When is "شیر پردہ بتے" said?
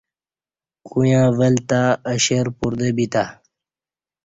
2.25-3.25